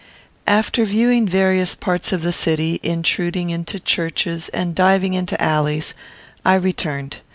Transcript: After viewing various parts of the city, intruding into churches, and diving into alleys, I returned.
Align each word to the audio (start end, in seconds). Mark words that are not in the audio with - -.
After 0.47 0.83
viewing 0.83 1.27
various 1.27 1.75
parts 1.75 2.11
of 2.11 2.23
the 2.23 2.33
city, 2.33 2.79
intruding 2.81 3.51
into 3.51 3.79
churches, 3.79 4.49
and 4.49 4.73
diving 4.73 5.13
into 5.13 5.39
alleys, 5.39 5.93
I 6.43 6.55
returned. 6.55 7.19